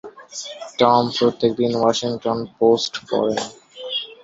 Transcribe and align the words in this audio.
Tom 0.79 1.03
প্রত্যেকদিন 1.17 1.71
Washington 1.77 2.39
Post 2.57 2.93
পরেন। 3.09 3.41